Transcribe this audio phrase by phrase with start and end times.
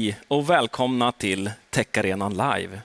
[0.00, 2.80] Hej och välkomna till Techarenan Live.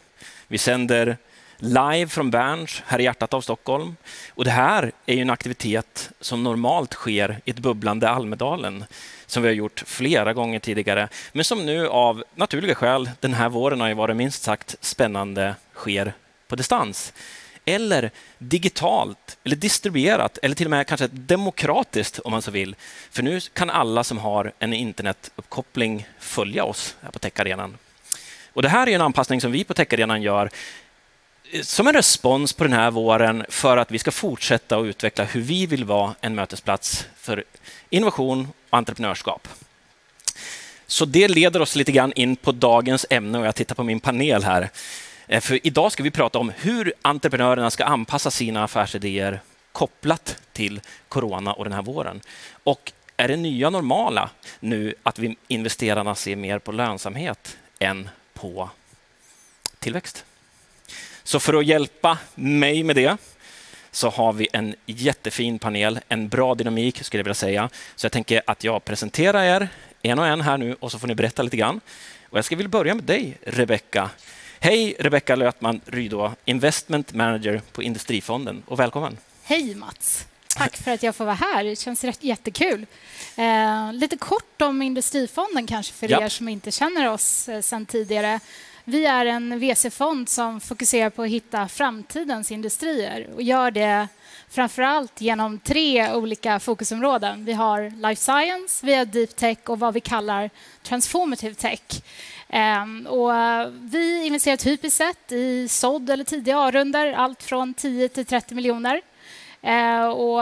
[0.47, 1.18] Vi sänder
[1.57, 3.95] live från Berns, här i hjärtat av Stockholm.
[4.30, 8.86] Och det här är en aktivitet som normalt sker i ett bubblande Almedalen
[9.25, 13.50] som vi har gjort flera gånger tidigare, men som nu av naturliga skäl, den här
[13.50, 16.13] våren har ju varit minst sagt spännande, sker
[16.47, 17.13] på distans
[17.66, 22.76] eller digitalt, eller distribuerat, eller till och med kanske demokratiskt om man så vill.
[23.12, 27.77] För nu kan alla som har en internetuppkoppling följa oss här på Techarenan.
[28.54, 30.49] Och det här är en anpassning som vi på Techarenan gör
[31.52, 35.23] eh, som en respons på den här våren för att vi ska fortsätta att utveckla
[35.23, 37.43] hur vi vill vara en mötesplats för
[37.90, 39.48] innovation och entreprenörskap.
[40.88, 43.99] Så det leder oss lite grann in på dagens ämne och jag tittar på min
[43.99, 44.70] panel här.
[45.27, 49.39] Eh, för idag ska vi prata om hur entreprenörerna ska anpassa sina affärsidéer
[49.71, 52.21] kopplat till corona och den här våren.
[52.63, 58.70] Och är det nya normala nu att vi investerarna ser mer på lönsamhet än på
[59.79, 60.26] tillväxt?
[61.23, 63.17] Så för att hjälpa mig med det
[63.91, 67.69] så har vi en jättefin panel, en bra dynamik skulle jag vilja säga.
[67.95, 69.67] Så jag tänker att jag presenterar er
[70.01, 71.81] en och en här nu och så får ni berätta lite grann.
[72.29, 74.09] Och jag ska vilja börja med dig, Rebecka.
[74.66, 79.18] Hej, Rebecka Lötman Rydå, Investment Manager på Industrifonden och välkommen.
[79.44, 80.28] Hej Mats.
[80.57, 81.63] Tack för att jag får vara här.
[81.63, 82.85] Det känns jättekul.
[83.35, 86.24] Eh, lite kort om Industrifonden kanske för ja.
[86.24, 88.40] er som inte känner oss eh, sedan tidigare.
[88.84, 94.07] Vi är en VC-fond som fokuserar på att hitta framtidens industrier och gör det
[94.50, 97.46] framför allt genom tre olika fokusområden.
[97.46, 100.50] Vi har life science, vi har deep tech och vad vi kallar
[100.84, 101.81] transformative tech.
[102.56, 108.09] Ehm, och eh, vi investerar typiskt sett i sådd eller tidiga A-rundor, allt från 10
[108.09, 109.01] till 30 miljoner.
[109.61, 110.41] Ehm, och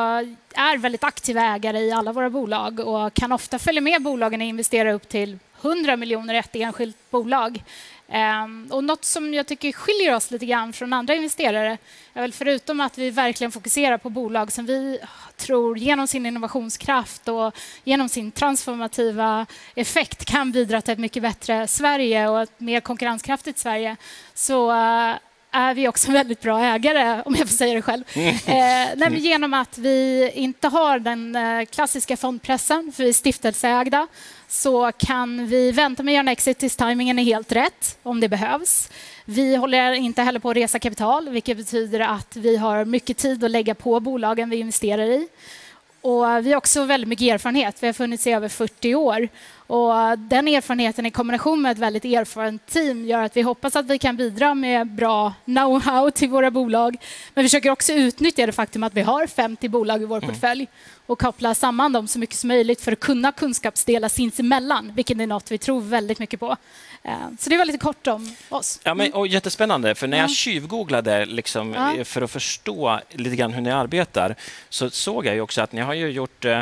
[0.55, 4.47] är väldigt aktiva ägare i alla våra bolag och kan ofta följa med bolagen och
[4.47, 7.63] investera upp till 100 miljoner i ett enskilt bolag.
[8.43, 11.77] Um, och något som jag tycker skiljer oss lite grann från andra investerare
[12.13, 14.99] är väl förutom att vi verkligen fokuserar på bolag som vi
[15.37, 21.67] tror genom sin innovationskraft och genom sin transformativa effekt kan bidra till ett mycket bättre
[21.67, 23.95] Sverige och ett mer konkurrenskraftigt Sverige
[24.33, 25.15] så uh,
[25.53, 28.03] är vi också väldigt bra ägare, om jag får säga det själv.
[28.15, 29.13] Mm.
[29.13, 34.07] Eh, genom att vi inte har den eh, klassiska fondpressen, för vi är stiftelseägda,
[34.53, 38.19] så kan vi vänta med att göra en exit tills tajmingen är helt rätt, om
[38.19, 38.89] det behövs.
[39.25, 43.43] Vi håller inte heller på att resa kapital, vilket betyder att vi har mycket tid
[43.43, 45.27] att lägga på bolagen vi investerar i.
[46.01, 47.83] Och vi har också väldigt mycket erfarenhet.
[47.83, 49.29] Vi har funnits i över 40 år.
[49.73, 53.85] Och den erfarenheten i kombination med ett väldigt erfarent team gör att vi hoppas att
[53.85, 56.97] vi kan bidra med bra know-how till våra bolag.
[57.33, 60.29] Men vi försöker också utnyttja det faktum att vi har 50 bolag i vår mm.
[60.29, 60.67] portfölj
[61.05, 65.27] och koppla samman dem så mycket som möjligt för att kunna kunskapsdela sinsemellan, vilket är
[65.27, 66.57] något vi tror väldigt mycket på.
[67.03, 68.79] Eh, så det var lite kort om oss.
[68.83, 71.95] Ja, men, och jättespännande, för när jag tjuvgooglade liksom, ja.
[71.95, 74.35] Eh, för att förstå lite grann hur ni arbetar
[74.69, 76.61] så såg jag ju också att ni har ju gjort eh,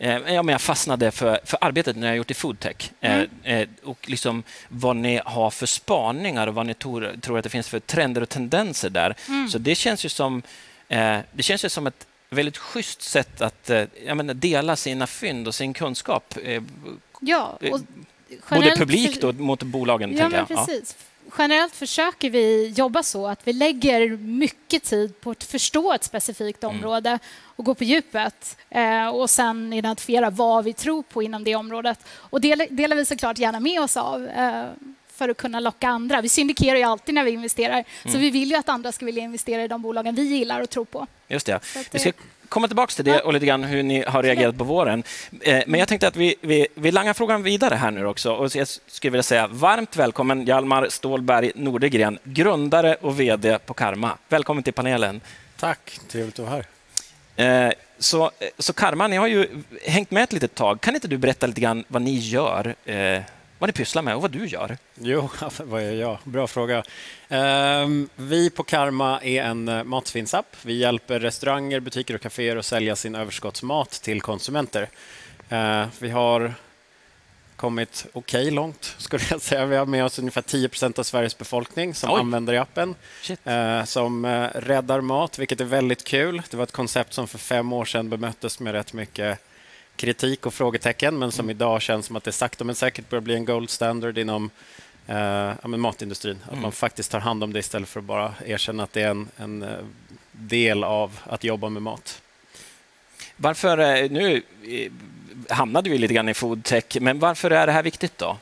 [0.00, 3.28] Ja, men jag fastnade för, för arbetet ni har gjort i foodtech mm.
[3.42, 7.50] eh, och liksom vad ni har för spaningar och vad ni tror, tror att det
[7.50, 9.14] finns för trender och tendenser där.
[9.28, 9.48] Mm.
[9.48, 10.42] Så det känns ju som,
[10.88, 15.48] eh, det känns ju som ett väldigt schysst sätt att eh, menar, dela sina fynd
[15.48, 16.34] och sin kunskap.
[17.20, 17.80] Ja, och
[18.50, 20.16] Både publikt och mot bolagen.
[20.16, 20.96] Ja, men precis.
[20.98, 21.04] Ja.
[21.38, 26.64] Generellt försöker vi jobba så att vi lägger mycket tid på att förstå ett specifikt
[26.64, 26.76] mm.
[26.76, 27.20] område mm.
[27.56, 32.06] och gå på djupet eh, och sen identifiera vad vi tror på inom det området.
[32.08, 34.64] Och det delar vi såklart gärna med oss av eh,
[35.18, 36.20] för att kunna locka andra.
[36.20, 38.12] Vi syndikerar ju alltid när vi investerar, mm.
[38.12, 40.70] så vi vill ju att andra ska vilja investera i de bolagen vi gillar och
[40.70, 41.06] tror på.
[41.28, 41.60] Just det.
[41.90, 42.12] Vi ska
[42.48, 45.02] komma tillbaka till det och lite grann hur ni har reagerat på våren.
[45.40, 48.32] Eh, men jag tänkte att vi, vi, vi langar frågan vidare här nu också.
[48.32, 54.18] Och jag skulle vilja säga varmt välkommen Hjalmar Stålberg Nordegren, grundare och VD på Karma.
[54.28, 55.20] Välkommen till panelen.
[55.56, 56.62] Tack, trevligt att vara
[57.36, 57.66] här.
[57.66, 59.48] Eh, så, så Karma, ni har ju
[59.86, 60.80] hängt med ett litet tag.
[60.80, 63.22] Kan inte du berätta lite grann vad ni gör eh,
[63.58, 64.78] vad ni pysslar med och vad du gör.
[64.94, 66.18] Jo, vad gör jag?
[66.24, 66.84] Bra fråga.
[67.28, 70.56] Ehm, vi på Karma är en eh, matsvinnsapp.
[70.62, 74.88] Vi hjälper restauranger, butiker och kaféer att sälja sin överskottsmat till konsumenter.
[75.48, 76.54] Ehm, vi har
[77.56, 79.66] kommit okej okay långt, skulle jag säga.
[79.66, 82.20] Vi har med oss ungefär 10% av Sveriges befolkning som Oj.
[82.20, 82.94] använder appen,
[83.44, 86.42] eh, som eh, räddar mat, vilket är väldigt kul.
[86.50, 89.38] Det var ett koncept som för fem år sedan bemöttes med rätt mycket
[89.98, 91.56] kritik och frågetecken men som mm.
[91.56, 94.50] idag känns som att det sakta men säkert börjar bli en gold standard inom
[95.06, 95.16] eh,
[95.62, 96.38] ja, matindustrin.
[96.44, 96.62] Att mm.
[96.62, 99.28] man faktiskt tar hand om det istället för att bara erkänna att det är en,
[99.36, 99.68] en eh,
[100.32, 102.22] del av att jobba med mat.
[103.36, 104.42] Varför, nu
[105.48, 108.38] hamnade vi lite grann i foodtech, men varför är det här viktigt då?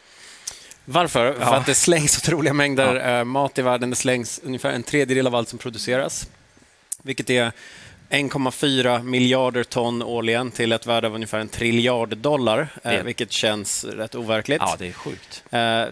[0.84, 1.36] Varför?
[1.40, 1.46] Ja.
[1.46, 3.24] För att det slängs otroliga mängder ja.
[3.24, 3.90] mat i världen.
[3.90, 6.28] Det slängs ungefär en tredjedel av allt som produceras,
[7.02, 7.52] vilket är
[8.10, 13.02] 1,4 miljarder ton årligen till ett värde av ungefär en triljard dollar, det...
[13.02, 14.60] vilket känns rätt overkligt.
[14.60, 15.44] Ja, det är sjukt.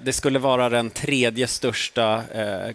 [0.05, 2.22] Det skulle vara den tredje största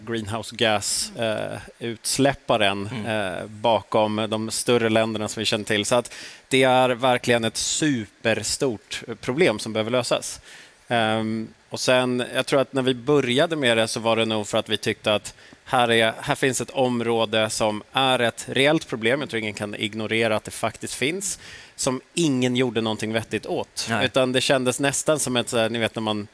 [0.06, 3.60] greenhouse gas-utsläpparen mm.
[3.60, 5.84] bakom de större länderna som vi känner till.
[5.84, 6.14] Så att
[6.48, 10.40] det är verkligen ett superstort problem som behöver lösas.
[10.88, 14.46] Um, och sen, jag tror att när vi började med det så var det nog
[14.46, 15.34] för att vi tyckte att
[15.70, 19.20] här, är, här finns ett område som är ett reellt problem.
[19.20, 21.38] Jag tror ingen kan ignorera att det faktiskt finns,
[21.76, 23.86] som ingen gjorde någonting vettigt åt.
[23.90, 24.06] Nej.
[24.06, 26.28] Utan det kändes nästan som ett, ni vet när man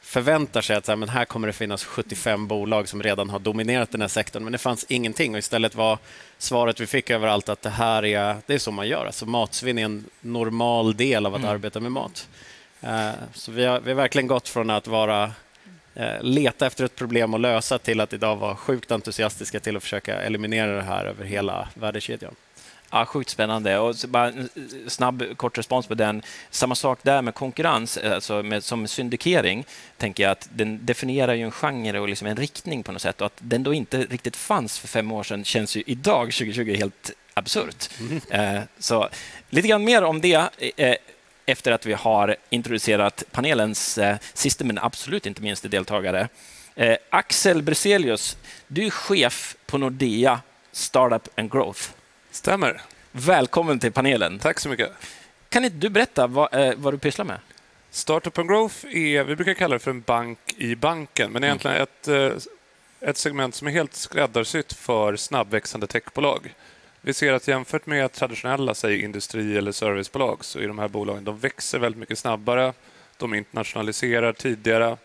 [0.00, 3.38] förväntar sig att så här, men här kommer det finnas 75 bolag som redan har
[3.38, 5.32] dominerat den här sektorn, men det fanns ingenting.
[5.32, 5.98] Och istället var
[6.38, 9.06] svaret vi fick överallt att det här är, det är så man gör.
[9.06, 11.52] Alltså matsvinn är en normal del av att mm.
[11.52, 12.28] arbeta med mat.
[12.84, 15.32] Uh, så vi har, vi har verkligen gått från att vara
[16.20, 20.22] leta efter ett problem och lösa till att idag vara sjukt entusiastiska till att försöka
[20.22, 22.34] eliminera det här över hela värdekedjan.
[22.90, 23.78] Ja, sjukt spännande.
[23.78, 24.48] Och bara en
[24.86, 26.22] snabb, kort respons på den.
[26.50, 29.64] Samma sak där med konkurrens, alltså med, som syndikering,
[29.96, 33.20] tänker jag att den definierar ju en genre och liksom en riktning på något sätt.
[33.20, 36.74] Och att den då inte riktigt fanns för fem år sedan känns ju idag, 2020,
[36.74, 37.90] helt absurt.
[38.00, 38.56] Mm.
[38.56, 39.08] Eh, så
[39.50, 40.94] lite grann mer om det eh,
[41.50, 46.28] efter att vi har introducerat panelens eh, sista men absolut inte minsta deltagare.
[46.74, 48.36] Eh, Axel Brezelius,
[48.66, 50.40] du är chef på Nordea
[50.72, 51.80] Startup and Growth.
[52.30, 52.80] Stämmer.
[53.12, 54.38] Välkommen till panelen.
[54.38, 54.90] Tack så mycket.
[55.48, 57.38] Kan inte du berätta vad, eh, vad du pysslar med?
[57.90, 61.76] Startup and Growth är, vi brukar kalla det för en bank i banken, men egentligen
[61.76, 61.82] mm.
[61.82, 66.54] ett, eh, ett segment som är helt skräddarsytt för snabbväxande techbolag.
[67.02, 71.24] Vi ser att jämfört med traditionella säg, industri eller servicebolag så är de här bolagen
[71.24, 72.72] de växer väldigt mycket snabbare.
[73.16, 74.96] De internationaliserar tidigare.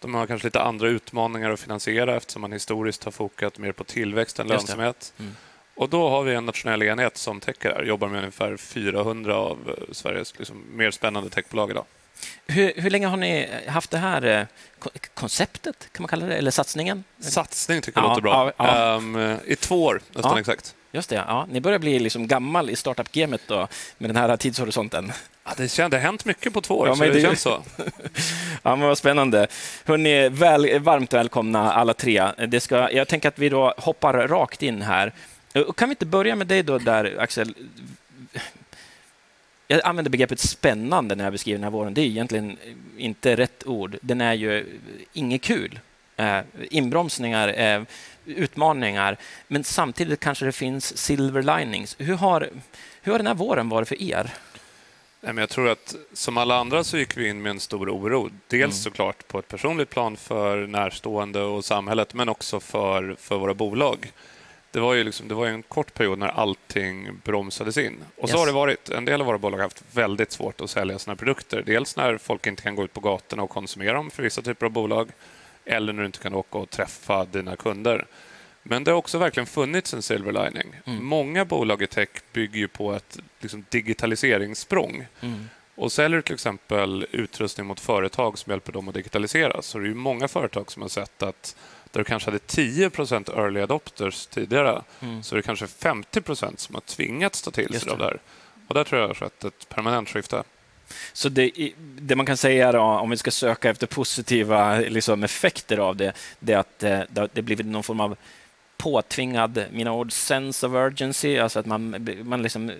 [0.00, 3.84] De har kanske lite andra utmaningar att finansiera eftersom man historiskt har fokat mer på
[3.84, 5.12] tillväxt än lönsamhet.
[5.18, 5.36] Mm.
[5.74, 9.58] Och då har vi en nationell enhet som täcker här, jobbar med ungefär 400 av
[9.68, 11.84] eh, Sveriges liksom, mer spännande techbolag idag.
[12.46, 14.46] Hur, hur, länge har ni haft det här eh,
[15.14, 17.04] konceptet, kan man kalla det, eller satsningen?
[17.20, 18.52] Satsning tycker jag ja, låter bra.
[18.56, 18.96] Ja, ja.
[18.96, 20.74] Um, I två år, nästan exakt.
[20.92, 21.46] Just det, ja.
[21.50, 23.48] Ni börjar bli liksom gammal i startup-gamet
[23.98, 25.12] med den här tidshorisonten.
[25.44, 27.42] Ja, det, känns, det har hänt mycket på två år, ja, så det, det känns
[27.42, 27.62] så.
[28.62, 29.46] ja, men vad spännande.
[29.84, 32.30] Hörrni, väl, varmt välkomna alla tre.
[32.48, 35.12] Det ska, jag tänker att vi då hoppar rakt in här.
[35.76, 37.54] Kan vi inte börja med dig då, där, Axel?
[39.66, 41.94] Jag använder begreppet spännande när jag beskriver den här våren.
[41.94, 42.56] Det är egentligen
[42.96, 43.96] inte rätt ord.
[44.02, 44.78] Den är ju
[45.12, 45.78] inget kul.
[46.16, 46.40] Eh,
[46.70, 47.82] inbromsningar, eh,
[48.24, 49.16] utmaningar,
[49.48, 51.96] men samtidigt kanske det finns silver linings.
[51.98, 52.48] Hur har,
[53.02, 54.32] hur har den här våren varit för er?
[55.20, 58.30] Jag tror att som alla andra så gick vi in med en stor oro.
[58.48, 58.72] Dels mm.
[58.72, 64.12] såklart på ett personligt plan för närstående och samhället, men också för, för våra bolag.
[64.72, 68.04] Det var ju liksom, det var en kort period när allting bromsades in.
[68.16, 68.30] Och yes.
[68.30, 68.90] så har det varit.
[68.90, 71.62] En del av våra bolag har haft väldigt svårt att sälja sina produkter.
[71.66, 74.66] Dels när folk inte kan gå ut på gatorna och konsumera dem för vissa typer
[74.66, 75.10] av bolag
[75.70, 78.06] eller när du inte kan åka och träffa dina kunder.
[78.62, 80.74] Men det har också verkligen funnits en silver lining.
[80.84, 81.04] Mm.
[81.04, 85.06] Många bolag i tech bygger ju på ett liksom, digitaliseringssprång.
[85.20, 85.48] Mm.
[85.74, 89.82] Och säljer du till exempel utrustning mot företag som hjälper dem att digitalisera så är
[89.82, 91.56] det ju många företag som har sett att
[91.90, 92.90] där du kanske hade 10
[93.36, 95.22] early adopters tidigare mm.
[95.22, 98.20] så är det kanske 50% som har tvingats ta till sig av det här.
[98.68, 100.42] Och där tror jag har skett ett permanent skifte.
[101.12, 105.78] Så det, det, man kan säga då, om vi ska söka efter positiva liksom, effekter
[105.78, 108.16] av det, det är att eh, det, det blivit någon form av
[108.76, 112.72] påtvingad, mina ord, sense of urgency, alltså att man, man liksom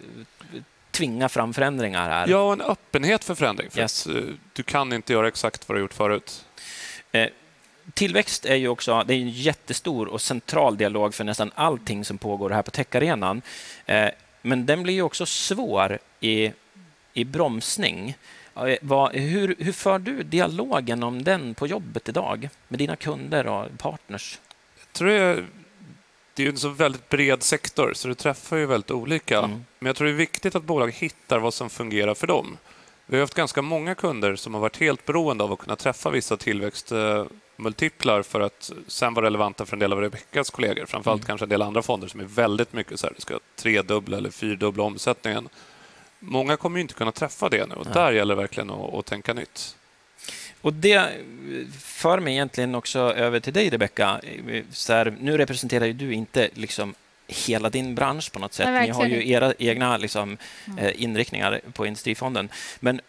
[0.91, 2.29] tvingar fram förändringar här.
[2.29, 3.71] Ja, en öppenhet för förändring.
[3.71, 4.07] För yes.
[4.07, 6.45] Eh, du kan inte göra exakt vad du gjort förut.
[7.13, 7.29] Eh,
[7.95, 12.19] tillväxt är ju också det är en jättestor och central dialog för nästan allting som
[12.19, 13.43] pågår här på techarenan.
[13.87, 14.09] Eh,
[14.43, 16.53] men den blir ju också svår i
[17.15, 18.17] i bromsning.
[19.13, 24.39] Hur, hur för du dialogen om den på jobbet idag med dina kunder och partners?
[24.79, 25.45] Jag tror jag,
[26.35, 29.39] det är en så väldigt bred sektor, så det träffar ju väldigt olika.
[29.39, 29.65] Mm.
[29.79, 32.57] Men jag tror det är viktigt att bolag hittar vad som fungerar för dem.
[33.07, 36.11] Vi har haft ganska många kunder som har varit helt beroende av att kunna träffa
[36.11, 40.87] vissa tillväxtmultiplar för att sen vara relevanta för en del av Rebeckas kollegor.
[40.87, 41.27] Framförallt mm.
[41.27, 44.31] kanske en del andra fonder som är väldigt mycket så här, det ska tredubbla eller
[44.31, 45.49] fyrdubbla omsättningen.
[46.21, 47.93] Många kommer inte kunna träffa det nu och ja.
[47.93, 49.77] där gäller det verkligen att, att tänka nytt.
[50.61, 51.09] Och Det
[51.81, 54.21] för mig egentligen också över till dig, Rebecka.
[55.19, 56.95] nu representerar ju du inte liksom
[57.27, 58.69] hela din bransch på något sätt.
[58.69, 60.37] Nej, Ni har ju era egna liksom,
[60.67, 60.79] mm.
[60.79, 62.49] Eh, inriktningar på Industrifonden.
[62.81, 63.01] Men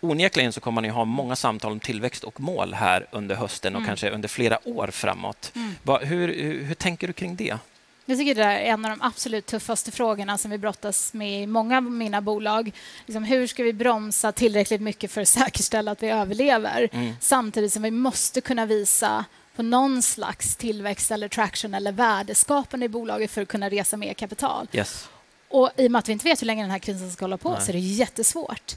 [0.00, 3.80] onekligen så kommer ni ha många samtal om tillväxt och mål här under hösten och
[3.80, 3.86] mm.
[3.86, 5.52] kanske under flera år framåt.
[5.54, 6.08] Mm.
[6.08, 7.58] Hur, hur, hur tänker du kring det?
[8.04, 11.46] Jag tycker det är en av de absolut tuffaste frågorna som vi brottas med i
[11.46, 12.72] många av mina bolag.
[13.06, 17.14] Liksom hur ska vi bromsa tillräckligt mycket för att säkerställa att vi överlever mm.
[17.20, 19.24] samtidigt som vi måste kunna visa
[19.56, 24.14] på någon slags tillväxt eller traction eller värdeskapande i bolaget för att kunna resa mer
[24.14, 24.68] kapital.
[24.72, 25.08] Yes.
[25.48, 27.38] Och I och med att vi inte vet hur länge den här krisen ska hålla
[27.38, 27.60] på Nej.
[27.60, 28.76] så är det jättesvårt.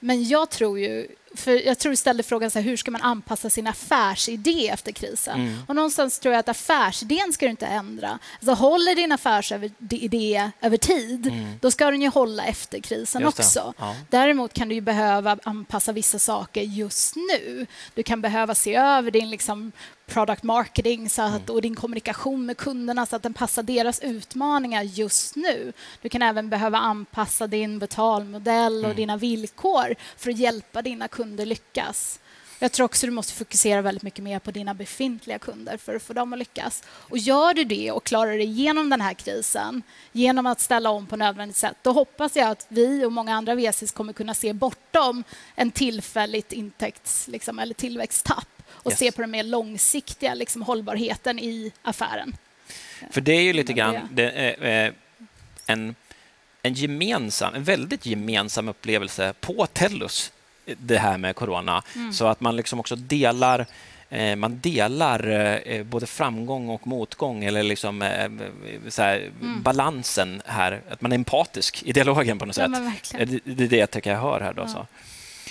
[0.00, 3.02] Men jag tror ju för jag tror du ställde frågan så här, hur ska man
[3.02, 5.40] anpassa sin affärsidé efter krisen.
[5.40, 5.58] Mm.
[5.68, 8.18] Och någonstans tror jag att affärsidén ska du inte ändra.
[8.34, 11.58] Alltså, håller din affärsidé över tid, mm.
[11.60, 13.74] då ska den ju hålla efter krisen också.
[13.78, 13.96] Ja.
[14.10, 17.66] Däremot kan du behöva anpassa vissa saker just nu.
[17.94, 19.72] Du kan behöva se över din liksom,
[20.06, 21.54] product marketing så att, mm.
[21.54, 25.72] och din kommunikation med kunderna så att den passar deras utmaningar just nu.
[26.02, 28.96] Du kan även behöva anpassa din betalmodell och mm.
[28.96, 32.20] dina villkor för att hjälpa dina kunder lyckas.
[32.58, 36.02] Jag tror också du måste fokusera väldigt mycket mer på dina befintliga kunder för att
[36.02, 36.82] få dem att lyckas.
[36.88, 39.82] Och gör du det och klarar dig igenom den här krisen
[40.12, 43.54] genom att ställa om på nödvändigt sätt, då hoppas jag att vi och många andra
[43.54, 48.98] VCs kommer kunna se bortom en tillfälligt intäkts liksom, eller tillväxttapp och yes.
[48.98, 52.36] se på den mer långsiktiga liksom, hållbarheten i affären.
[53.10, 54.92] För det är ju lite grann det, eh,
[55.66, 55.94] en,
[56.62, 60.32] en gemensam, en väldigt gemensam upplevelse på Tellus,
[60.64, 61.82] det här med corona.
[61.94, 62.12] Mm.
[62.12, 63.66] Så att man liksom också delar
[64.10, 65.28] eh, man delar
[65.66, 68.08] eh, både framgång och motgång, eller liksom, eh,
[68.98, 69.62] här, mm.
[69.62, 70.80] balansen här.
[70.90, 72.70] Att man är empatisk i dialogen på något sätt.
[73.12, 74.52] Ja, det, det är det jag tycker jag hör här.
[74.52, 74.68] Då, ja.
[74.68, 74.86] så.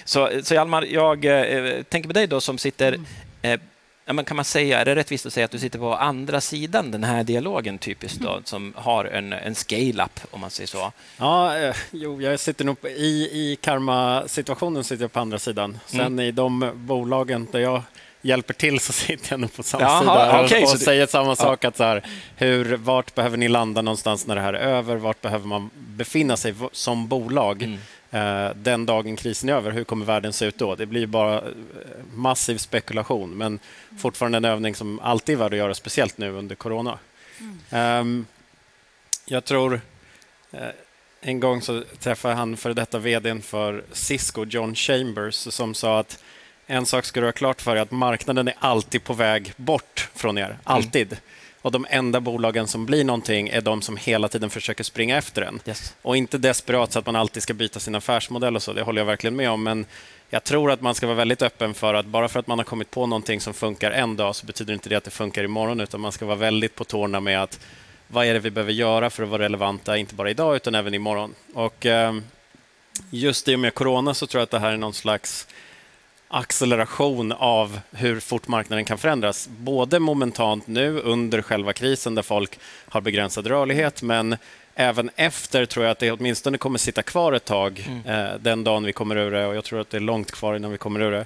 [0.05, 3.05] Så, så Hjalmar, jag eh, tänker på dig då som sitter mm.
[3.41, 3.59] eh,
[4.05, 6.41] Ja, men kan man säga, är det rättvist att säga att du sitter på andra
[6.41, 8.43] sidan den här dialogen typiskt då, mm.
[8.45, 10.91] som har en, en scale-up om man säger så?
[11.17, 15.79] Ja, eh, jo, jag sitter nog i, i karma-situationen sitter jag på andra sidan.
[15.85, 16.19] Sen mm.
[16.19, 17.81] i de bolagen där jag
[18.21, 21.29] hjälper till så sitter jag nog på samma Jaha, sida okay, och, och säger samma
[21.29, 21.35] ja.
[21.35, 21.65] sak.
[21.65, 22.03] Att så här,
[22.35, 24.95] hur, vart behöver ni landa någonstans när det här är över?
[24.95, 27.63] Vart behöver man befinna sig som bolag?
[27.63, 27.79] Mm.
[28.13, 30.75] Eh, den dagen krisen är över, hur kommer världen se ut då?
[30.75, 31.43] Det blir bara eh,
[32.13, 33.59] massiv spekulation, men
[33.97, 36.99] fortfarande en övning som alltid är värd att göra, speciellt nu under corona.
[37.69, 38.25] Mm.
[39.25, 39.81] Jag tror...
[40.51, 40.67] Eh,
[41.25, 46.23] en gång så träffade han för detta vd för Cisco, John Chambers, som sa att
[46.67, 50.09] en sak ska du ha klart för dig, att marknaden är alltid på väg bort
[50.15, 50.57] från er.
[50.63, 51.17] Alltid.
[51.63, 55.41] Och de enda bolagen som blir någonting är de som hela tiden försöker springa efter
[55.41, 55.59] den.
[55.65, 55.95] Yes.
[56.01, 58.73] Och inte desperat så att man alltid ska byta sin affärsmodell och så.
[58.73, 59.63] Det håller jag verkligen med om.
[59.63, 59.85] Men
[60.29, 62.65] jag tror att man ska vara väldigt öppen för att bara för att man har
[62.65, 65.79] kommit på någonting som funkar en dag så betyder inte det att det funkar imorgon,
[65.79, 67.59] utan man ska vara väldigt på tårna med att
[68.07, 70.93] vad är det vi behöver göra för att vara relevanta, inte bara idag utan även
[70.93, 71.35] imorgon.
[71.53, 72.13] Och eh,
[73.09, 75.47] just i och med corona så tror jag att det här är någon slags
[76.33, 79.49] acceleration av hur fort marknaden kan förändras.
[79.57, 82.59] Både momentant nu under själva krisen där folk
[82.89, 84.35] har begränsad rörlighet men
[84.75, 88.05] även efter tror jag att det åtminstone kommer sitta kvar ett tag mm.
[88.05, 90.55] eh, den dagen vi kommer ur det och jag tror att det är långt kvar
[90.55, 91.25] innan vi kommer ur det.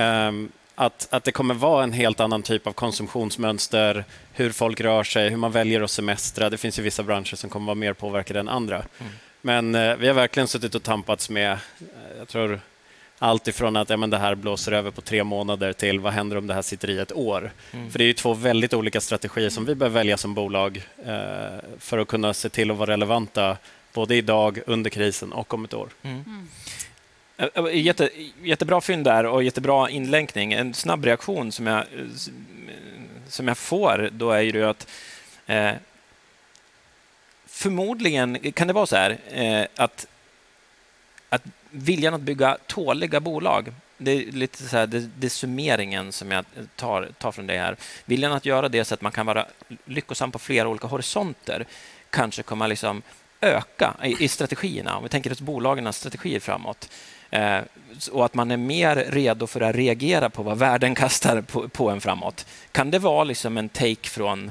[0.00, 0.32] Eh,
[0.74, 5.28] att, att det kommer vara en helt annan typ av konsumtionsmönster, hur folk rör sig,
[5.28, 6.50] hur man väljer att semestra.
[6.50, 8.76] Det finns ju vissa branscher som kommer vara mer påverkade än andra.
[8.76, 9.12] Mm.
[9.40, 11.58] Men eh, vi har verkligen suttit och tampats med, eh,
[12.18, 12.60] jag tror
[13.18, 16.36] allt ifrån att ja, men det här blåser över på tre månader till vad händer
[16.36, 17.52] om det här sitter i ett år?
[17.72, 17.90] Mm.
[17.90, 21.58] För det är ju två väldigt olika strategier som vi behöver välja som bolag eh,
[21.78, 23.56] för att kunna se till att vara relevanta
[23.92, 25.88] både idag, under krisen och om ett år.
[26.02, 26.24] Mm.
[26.26, 26.48] Mm.
[27.36, 28.10] Eh, eh, jätte,
[28.42, 30.52] jättebra fynd där och jättebra inlänkning.
[30.52, 31.84] En snabb reaktion som jag,
[33.28, 34.88] som jag får då är ju att
[35.46, 35.72] eh,
[37.46, 40.06] förmodligen kan det vara så här eh, att,
[41.28, 41.42] att
[41.76, 46.30] viljan att bygga tåliga bolag det är lite så här, det, det är summeringen som
[46.30, 46.44] jag
[46.76, 47.76] tar, tar från det här.
[48.04, 49.46] Viljan att göra det så att man kan vara
[49.84, 51.66] lyckosam på flera olika horisonter
[52.10, 53.02] kanske kommer liksom
[53.40, 54.96] öka i, i strategierna.
[54.96, 56.90] Om vi tänker oss bolagens strategier framåt.
[57.30, 57.60] Eh,
[58.12, 61.90] och att man är mer redo för att reagera på vad världen kastar på, på
[61.90, 62.46] en framåt.
[62.72, 64.50] Kan det vara liksom en take från,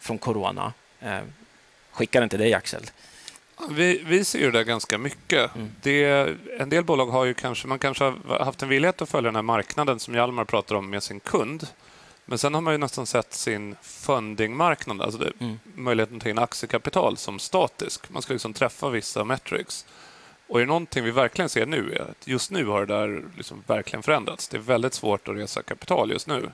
[0.00, 0.72] från corona?
[1.00, 1.20] Eh,
[1.90, 2.82] skickar den till dig, Axel.
[3.68, 5.54] Vi, vi ser ju det ganska mycket.
[5.54, 5.70] Mm.
[5.82, 6.04] Det,
[6.58, 9.34] en del bolag har ju kanske, man kanske har haft en villighet att följa den
[9.34, 11.66] här marknaden som Hjalmar pratar om med sin kund.
[12.24, 15.58] Men sen har man ju nästan sett sin fundingmarknad, alltså det, mm.
[15.74, 18.10] möjligheten att ta in aktiekapital som statisk.
[18.10, 19.86] Man ska liksom träffa vissa metrics.
[20.48, 23.24] Och är det någonting vi verkligen ser nu är att just nu har det där
[23.36, 24.48] liksom verkligen förändrats.
[24.48, 26.50] Det är väldigt svårt att resa kapital just nu.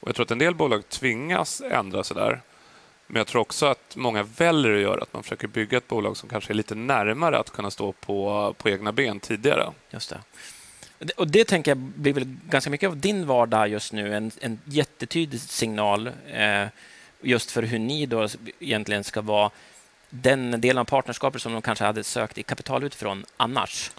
[0.00, 2.40] Och Jag tror att en del bolag tvingas ändra sig där.
[3.10, 6.16] Men jag tror också att många väljer att göra att man försöker bygga ett bolag
[6.16, 9.72] som kanske är lite närmare att kunna stå på, på egna ben tidigare.
[9.90, 11.12] Just det.
[11.16, 14.60] Och det tänker jag blir väl ganska mycket av din vardag just nu, en, en
[14.64, 16.66] jättetydlig signal eh,
[17.20, 18.28] just för hur ni då
[18.60, 19.50] egentligen ska vara
[20.10, 23.90] den delen av partnerskapet som de kanske hade sökt i kapital utifrån annars.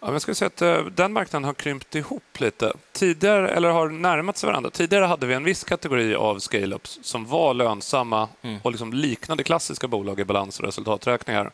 [0.00, 2.72] Ja, jag skulle säga att eh, den marknaden har krympt ihop lite.
[2.92, 4.70] Tidigare, eller har närmat sig varandra.
[4.70, 8.58] Tidigare hade vi en viss kategori av scale-ups som var lönsamma mm.
[8.62, 11.50] och liksom liknande klassiska bolag i balans och resultaträkningar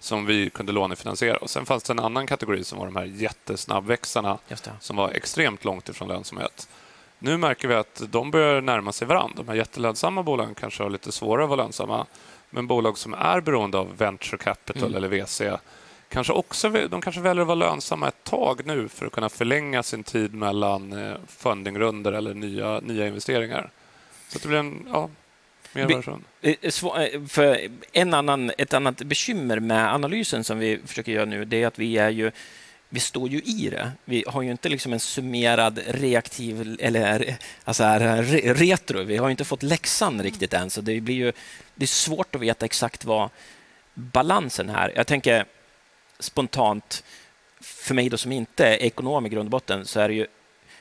[0.00, 1.36] som vi kunde lånefinansiera.
[1.36, 4.38] Och sen fanns det en annan kategori som var de här jättesnabbväxarna
[4.80, 6.68] som var extremt långt ifrån lönsamhet.
[7.18, 9.34] Nu märker vi att de börjar närma sig varandra.
[9.36, 12.06] De här jättelönsamma bolagen kanske har lite svårare att vara lönsamma.
[12.50, 14.96] Men bolag som är beroende av venture capital mm.
[14.96, 15.42] eller VC
[16.08, 19.82] kanske också, de kanske väljer att vara lönsamma ett tag nu för att kunna förlänga
[19.82, 23.70] sin tid mellan eh, fundingrunder eller nya, nya investeringar.
[24.28, 25.10] Så det blir en ja,
[25.72, 26.24] mer version.
[26.40, 31.44] Eh, eh, för en annan, ett annat bekymmer med analysen som vi försöker göra nu
[31.44, 32.30] det är att vi är ju
[32.90, 33.92] vi står ju i det.
[34.04, 38.22] Vi har ju inte liksom en summerad reaktiv eller alltså här,
[38.54, 39.02] retro.
[39.02, 41.32] Vi har inte fått läxan riktigt än, så det blir ju
[41.74, 43.30] det är svårt att veta exakt vad
[43.94, 44.92] balansen är.
[44.96, 45.44] Jag tänker
[46.20, 47.04] spontant,
[47.60, 50.26] för mig då som inte är ekonom i grund och botten, så är det ju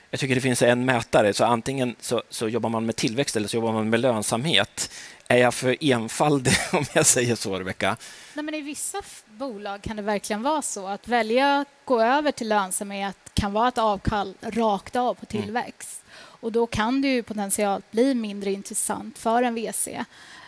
[0.10, 3.48] jag tycker det finns en mätare, så antingen så, så, jobbar man med tillväxt eller
[3.48, 4.92] så jobbar man med lönsamhet.
[5.28, 7.98] Är jag för enfaldig om jag säger så, Rebecka?
[8.34, 10.88] Nej, men I vissa bolag kan det verkligen vara så.
[10.88, 15.44] Att välja att gå över till lönsamhet kan vara ett avkall rakt av på mm.
[15.44, 16.02] tillväxt.
[16.04, 16.28] Mm.
[16.40, 19.88] Och Då kan det ju potentiellt bli mindre intressant för en VC.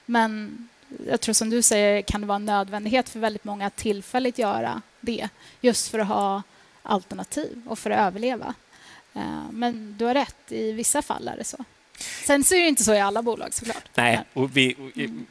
[0.06, 0.68] Men
[1.08, 4.40] jag tror som du säger kan det vara en nödvändighet för väldigt många att tillfälligt
[4.40, 5.30] göra det
[5.62, 6.44] just för att ha
[6.84, 8.54] alternativ och för att överleva.
[9.14, 11.66] Eh, men du har rätt, i vissa fall är det så.
[12.26, 13.90] Sen så är det inte så i alla bolag såklart.
[13.96, 15.26] Nej, och vi, mm.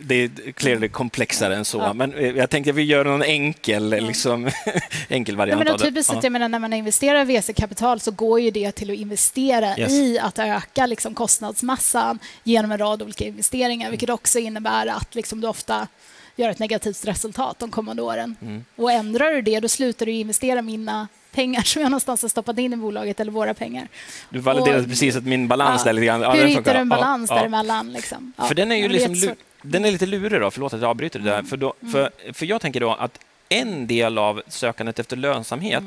[0.00, 1.78] Det är clearly komplexare än så.
[1.78, 1.92] Ja.
[1.92, 4.06] Men eh, jag tänkte att vi gör någon enkel, ja.
[4.06, 4.50] liksom,
[5.08, 6.26] enkel variant men typiskt av det.
[6.26, 9.92] Jag menar, när man investerar VC-kapital så går ju det till att investera yes.
[9.92, 13.90] i att öka liksom, kostnadsmassan genom en rad olika investeringar, mm.
[13.90, 15.88] vilket också innebär att liksom, du ofta
[16.36, 18.36] gör ett negativt resultat de kommande åren.
[18.42, 18.64] Mm.
[18.76, 22.58] Och ändrar du det, då slutar du investera mina pengar som jag någonstans har stoppat
[22.58, 23.88] in i bolaget eller våra pengar.
[24.30, 26.20] Du validerade och, precis att min balans ja, där lite grann.
[26.20, 27.92] Ja, hur hittar du en balans ja, däremellan?
[27.92, 28.32] Liksom?
[28.36, 31.18] Ja, för den är ju liksom, den är lite lurig då, förlåt att jag avbryter
[31.18, 31.42] det där.
[31.42, 31.92] För, då, mm.
[31.92, 33.18] för, för jag tänker då att
[33.48, 35.84] en del av sökandet efter lönsamhet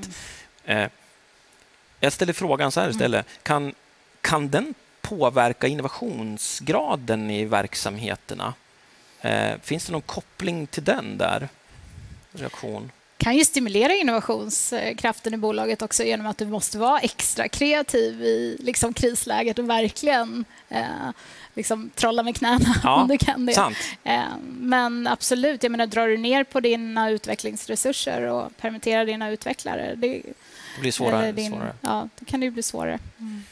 [0.66, 0.84] mm.
[0.84, 0.90] eh,
[2.00, 3.26] jag ställer frågan så här istället.
[3.26, 3.40] Mm.
[3.44, 3.74] Kan,
[4.22, 8.54] kan den påverka innovationsgraden i verksamheterna?
[9.22, 11.50] Eh, finns det någon koppling till den där?
[12.32, 12.92] Reaktion?
[13.22, 18.58] kan ju stimulera innovationskraften i bolaget också genom att du måste vara extra kreativ i
[18.60, 21.10] liksom, krisläget och verkligen eh,
[21.54, 23.74] liksom, trolla med knäna ja, om du kan det.
[24.04, 29.96] Eh, men absolut, jag menar, drar du ner på dina utvecklingsresurser och permitterar dina utvecklare
[29.96, 30.08] det,
[30.76, 31.32] det blir svårare.
[31.32, 31.74] Din, svårare.
[31.82, 33.00] Ja, då kan det bli svårare.
[33.20, 33.44] Mm.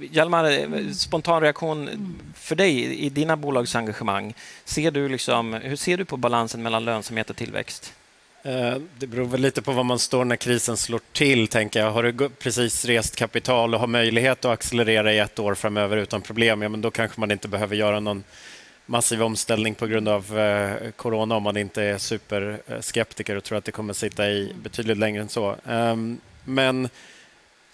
[0.00, 1.88] Hjalmar, spontan reaktion
[2.34, 4.34] för dig i dina bolagsengagemang.
[4.64, 7.94] Ser du liksom, hur ser du på balansen mellan lönsamhet och tillväxt?
[8.42, 11.48] Eh, det beror väl lite på var man står när krisen slår till.
[11.48, 11.90] tänker jag.
[11.90, 16.22] Har du precis rest kapital och har möjlighet att accelerera i ett år framöver utan
[16.22, 18.24] problem, ja, men då kanske man inte behöver göra någon
[18.86, 23.64] massiv omställning på grund av eh, corona om man inte är superskeptiker och tror att
[23.64, 25.56] det kommer sitta i betydligt längre än så.
[25.66, 26.84] Ehm, men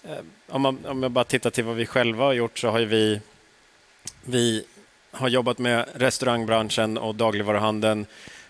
[0.03, 2.79] eh, om, man, om jag bara tittar till vad vi själva har gjort så har
[2.79, 3.21] vi,
[4.23, 4.65] vi
[5.11, 8.05] har jobbat med restaurangbranschen och dagligvaruhandeln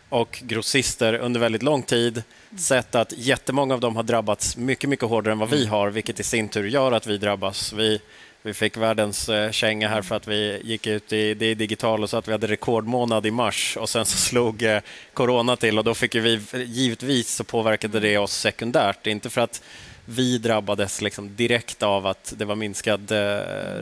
[0.09, 2.23] och grossister under väldigt lång tid
[2.57, 5.69] sett att jättemånga av dem har drabbats mycket, mycket hårdare än vad vi mm.
[5.69, 7.73] har, vilket i sin tur gör att vi drabbas.
[7.73, 8.01] Vi,
[8.41, 12.09] vi fick världens eh, känga här för att vi gick ut i det digital och
[12.09, 14.79] sa att vi hade rekordmånad i mars och sen så slog eh,
[15.13, 19.07] corona till och då fick vi givetvis så påverkade det oss sekundärt.
[19.07, 19.61] Inte för att
[20.09, 23.17] vi drabbades liksom direkt av att det var minskad eh,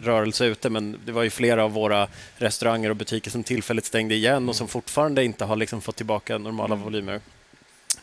[0.02, 2.08] rörelse ute men det var ju flera av våra
[2.38, 6.38] restauranger och butiker som tillfälligt stängde igen och som fortfarande inte har liksom fått tillbaka
[6.38, 6.84] normala mm.
[6.84, 7.22] volymer.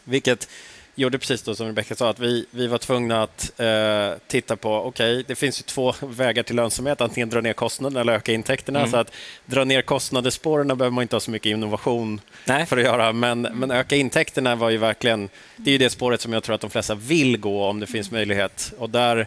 [0.04, 0.48] Vilket
[0.94, 4.74] gjorde precis då som Rebecka sa, att vi, vi var tvungna att eh, titta på,
[4.74, 8.32] okej, okay, det finns ju två vägar till lönsamhet, antingen dra ner kostnaderna eller öka
[8.32, 8.78] intäkterna.
[8.78, 8.90] Mm.
[8.90, 9.12] Så att
[9.46, 12.66] dra ner kostnadsspåren behöver man inte ha så mycket innovation Nej.
[12.66, 16.20] för att göra, men, men öka intäkterna var ju verkligen, det är ju det spåret
[16.20, 18.72] som jag tror att de flesta vill gå om det finns möjlighet.
[18.78, 19.26] Och där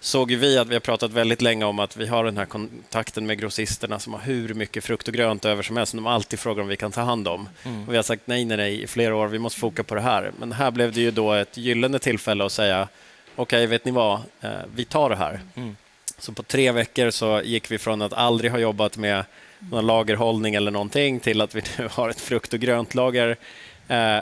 [0.00, 3.26] såg vi att vi har pratat väldigt länge om att vi har den här kontakten
[3.26, 6.38] med grossisterna som har hur mycket frukt och grönt över som helst som de alltid
[6.38, 7.48] frågar om vi kan ta hand om.
[7.64, 7.86] Mm.
[7.86, 10.00] Och vi har sagt nej, nej, nej i flera år, vi måste foka på det
[10.00, 10.32] här.
[10.38, 12.88] Men här blev det ju då ett gyllene tillfälle att säga
[13.36, 15.40] okej, okay, vet ni vad, eh, vi tar det här.
[15.54, 15.76] Mm.
[16.18, 19.24] Så på tre veckor så gick vi från att aldrig ha jobbat med
[19.58, 23.36] någon lagerhållning eller någonting till att vi nu har ett frukt och grönt lager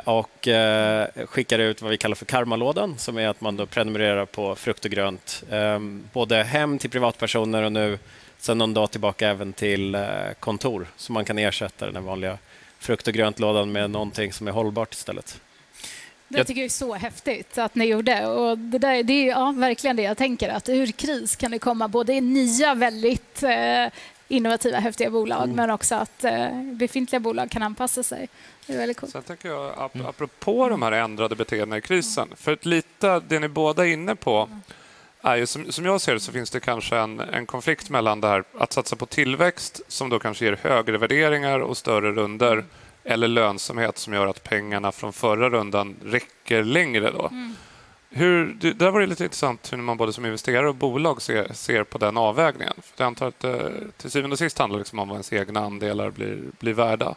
[0.05, 4.27] och eh, skickar ut vad vi kallar för karmalådan som är att man då prenumererar
[4.27, 5.79] på frukt och grönt eh,
[6.13, 7.99] både hem till privatpersoner och nu
[8.39, 10.07] sen någon dag tillbaka även till
[10.41, 12.39] kontor så man kan ersätta den vanliga
[12.79, 15.41] frukt och grönt-lådan med någonting som är hållbart istället.
[16.29, 18.27] Det tycker jag är så häftigt att ni gjorde.
[18.27, 21.59] Och det, där, det är ja, verkligen det jag tänker, att ur kris kan det
[21.59, 23.87] komma både nya väldigt eh,
[24.29, 25.57] innovativa, häftiga bolag mm.
[25.57, 28.29] men också att eh, befintliga bolag kan anpassa sig.
[28.67, 29.13] Det är väldigt coolt.
[29.13, 30.07] Sen tänker jag, ap mm.
[30.07, 34.17] apropå de här ändrade beteendena i krisen, för att lite det ni båda är inne
[34.17, 34.49] på
[35.21, 38.21] är ju, som, som jag ser det så finns det kanske en, en konflikt mellan
[38.21, 42.65] det här att satsa på tillväxt som då kanske ger högre värderingar och större runder
[43.05, 47.11] eller lönsamhet som gör att pengarna från förra rundan räcker längre.
[47.11, 47.29] Då.
[47.29, 47.57] Mm.
[48.11, 51.53] Hur, det där var det lite intressant hur man både som investerare och bolag ser,
[51.53, 52.75] ser på den avvägningen.
[52.83, 55.33] För jag antar att det eh, till syvende och sist handlar liksom om vad ens
[55.33, 57.15] egna andelar blir, blir värda.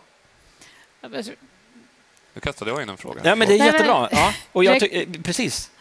[2.34, 3.21] Nu kastade jag in en fråga.
[3.23, 4.10] Ja, men det är jättebra.
[4.12, 5.71] Ja, och jag eh, precis.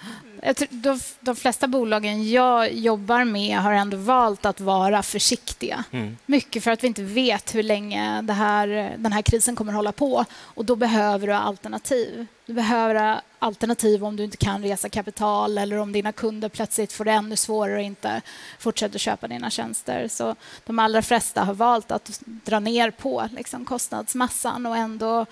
[0.71, 5.85] De, de flesta bolagen jag jobbar med har ändå valt att vara försiktiga.
[5.91, 6.17] Mm.
[6.27, 9.93] Mycket för att vi inte vet hur länge här, den här krisen kommer att hålla
[9.93, 10.25] på.
[10.41, 12.27] Och Då behöver du alternativ.
[12.47, 17.05] Du behöver alternativ om du inte kan resa kapital eller om dina kunder plötsligt får
[17.05, 18.21] det ännu svårare och inte
[18.59, 20.09] fortsätter köpa dina tjänster.
[20.09, 25.27] Så De allra flesta har valt att dra ner på liksom, kostnadsmassan och ändå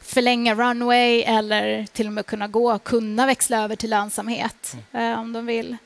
[0.00, 5.12] förlänga runway eller till och med kunna gå, kunna växla över till lönsamhet mm.
[5.12, 5.76] eh, om de vill.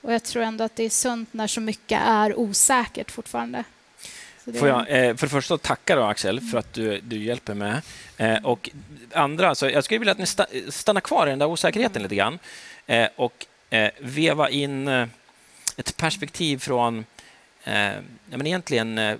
[0.00, 3.64] Och jag tror ändå att det är sunt när så mycket är osäkert fortfarande.
[4.58, 7.80] Får jag eh, för det första tacka då, Axel för att du, du hjälper mig.
[8.16, 8.70] Eh, och
[9.12, 10.26] andra, så jag skulle vilja att ni
[10.70, 12.38] stannar kvar i den där osäkerheten lite grann
[12.86, 13.46] eh, och
[13.98, 14.88] veva in
[15.76, 17.04] ett perspektiv från
[17.64, 19.18] ja, men egentligen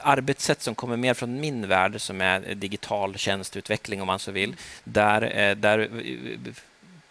[0.00, 4.56] arbetssätt som kommer mer från min värld, som är digital tjänsteutveckling om man så vill.
[4.84, 6.52] Där, eh, där eh,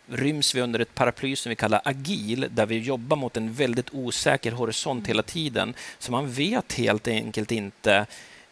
[0.07, 3.93] ryms vi under ett paraply som vi kallar agil, där vi jobbar mot en väldigt
[3.93, 5.73] osäker horisont hela tiden.
[5.99, 8.05] Så man vet helt enkelt inte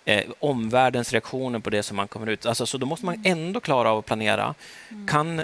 [0.05, 2.45] eh, omvärldens reaktioner på det som man kommer ut.
[2.45, 4.55] Alltså, så då måste man ändå klara av att planera.
[5.07, 5.43] Kan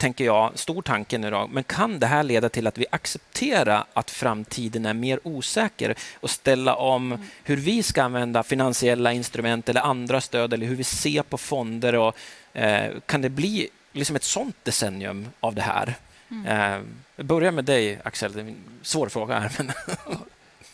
[0.00, 3.84] tänker jag, stor tanke nu då, men kan det här leda till att vi accepterar
[3.92, 7.26] att framtiden är mer osäker och ställa om mm.
[7.44, 11.94] hur vi ska använda finansiella instrument eller andra stöd eller hur vi ser på fonder?
[11.94, 12.16] Och,
[12.52, 15.94] eh, kan det bli liksom ett sånt decennium av det här?
[16.30, 16.46] Mm.
[16.46, 16.80] Eh,
[17.16, 18.32] jag börjar med dig, Axel.
[18.32, 19.52] Det är en svår fråga här.
[19.58, 19.72] Men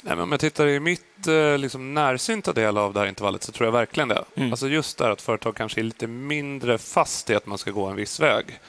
[0.00, 3.42] Nej, men om jag tittar i mitt eh, liksom, närsynta del av det här intervallet
[3.42, 4.24] så tror jag verkligen det.
[4.34, 4.50] Mm.
[4.52, 7.86] Alltså just det att företag kanske är lite mindre fast i att man ska gå
[7.86, 8.60] en viss väg.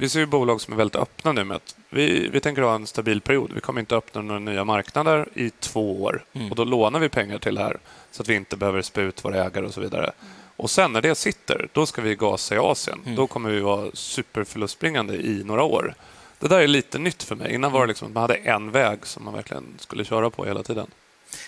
[0.00, 2.74] Vi ser ju bolag som är väldigt öppna nu med att vi, vi tänker ha
[2.74, 3.52] en stabil period.
[3.54, 6.50] Vi kommer inte öppna några nya marknader i två år mm.
[6.50, 7.78] och då lånar vi pengar till det här
[8.10, 10.02] så att vi inte behöver spä ut våra ägare och så vidare.
[10.02, 10.32] Mm.
[10.56, 13.00] Och sen när det sitter, då ska vi gasa i Asien.
[13.04, 13.16] Mm.
[13.16, 15.94] Då kommer vi vara superförlustbringande i några år.
[16.38, 17.54] Det där är lite nytt för mig.
[17.54, 20.44] Innan var det liksom att man hade en väg som man verkligen skulle köra på
[20.44, 20.86] hela tiden.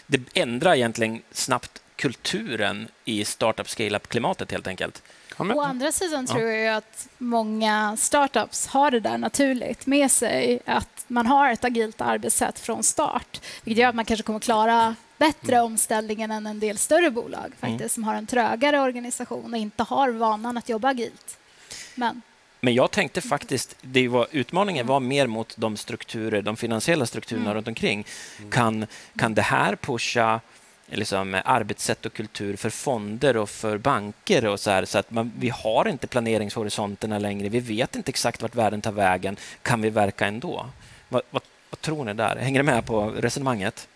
[0.07, 5.03] Det ändrar egentligen snabbt kulturen i startup scale-up-klimatet helt enkelt.
[5.39, 11.05] Å andra sidan tror jag att många startups har det där naturligt med sig, att
[11.07, 15.57] man har ett agilt arbetssätt från start, vilket gör att man kanske kommer klara bättre
[15.57, 15.65] mm.
[15.65, 17.53] omställningen än en del större bolag mm.
[17.61, 17.89] faktiskt, mm.
[17.89, 21.39] som har en trögare organisation och inte har vanan att jobba agilt.
[21.95, 22.23] Men
[22.61, 27.45] men jag tänkte faktiskt, det var, utmaningen var mer mot de strukturer, de finansiella strukturerna
[27.45, 27.55] mm.
[27.55, 28.07] runt omkring.
[28.51, 28.87] Kan,
[29.17, 30.41] kan det här pusha
[30.91, 34.47] liksom, arbetssätt och kultur för fonder och för banker.
[34.47, 37.49] och Så, här, så att man, Vi har inte planeringshorisonterna längre.
[37.49, 39.37] Vi vet inte exakt vart världen tar vägen.
[39.63, 40.67] Kan vi verka ändå?
[41.09, 42.37] Vad, vad, vad tror ni där?
[42.37, 43.89] Hänger ni med på resonemanget?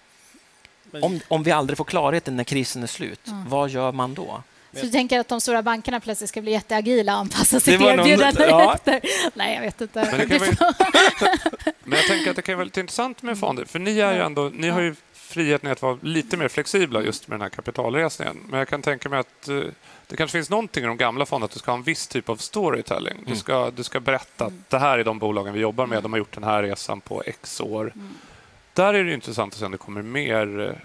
[1.03, 3.49] Om, om vi aldrig får klarheten när krisen är slut, mm.
[3.49, 4.43] vad gör man då?
[4.73, 8.45] Så du tänker att de stora bankerna plötsligt ska bli jätteagila och anpassa sitt erbjudande
[8.45, 8.75] ja.
[8.75, 9.01] efter?
[9.35, 10.09] Nej, jag vet inte.
[10.11, 10.75] Men, det kan vara...
[11.85, 14.21] Men jag tänker att det kan vara lite intressant med fonder, för ni, är ju
[14.21, 14.95] ändå, ni har ju
[15.35, 18.41] friheten att vara lite mer flexibla just med den här kapitalresningen.
[18.49, 19.61] Men jag kan tänka mig att eh,
[20.07, 22.29] det kanske finns någonting i de gamla fonderna att du ska ha en viss typ
[22.29, 23.15] av storytelling.
[23.19, 23.37] Du, mm.
[23.37, 26.03] ska, du ska berätta att det här är de bolagen vi jobbar med.
[26.03, 27.93] De har gjort den här resan på X år.
[27.95, 28.15] Mm.
[28.73, 30.79] Där är det intressant att se om det kommer mer,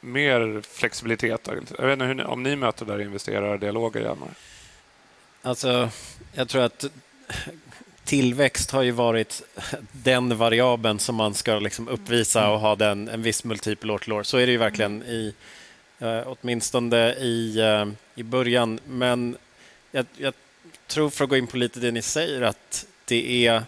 [0.00, 1.48] mer flexibilitet.
[1.78, 4.28] Jag vet inte hur, om ni möter där investerardialoger, Hjalmar?
[5.42, 5.88] Alltså,
[6.32, 6.84] jag tror att
[8.04, 9.42] tillväxt har ju varit
[9.92, 14.12] den variabeln som man ska liksom uppvisa och ha den, en viss multipel år till
[14.12, 14.22] år.
[14.22, 15.34] Så är det ju verkligen i,
[15.98, 18.80] eh, åtminstone i, eh, i början.
[18.86, 19.36] Men
[19.90, 20.34] jag, jag,
[20.86, 23.62] tror, för att gå in på lite det ni säger, att det är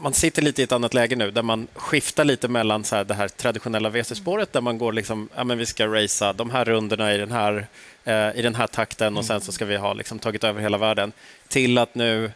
[0.00, 3.04] man sitter lite i ett annat läge nu där man skiftar lite mellan så här,
[3.04, 6.64] det här traditionella WC-spåret, där man går liksom, ja, men vi ska racea de här
[6.64, 7.66] rundorna i den här,
[8.04, 10.78] eh, i den här takten och sen så ska vi ha liksom, tagit över hela
[10.78, 11.12] världen
[11.48, 12.32] till att nu